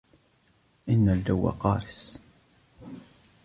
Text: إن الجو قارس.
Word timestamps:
إن 0.89 1.09
الجو 1.09 1.49
قارس. 1.51 2.19